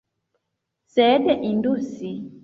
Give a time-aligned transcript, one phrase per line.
[0.93, 1.93] Sed indus!